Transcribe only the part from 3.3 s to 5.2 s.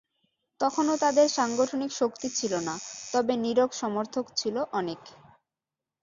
নীরব সমর্থক ছিল অনেক।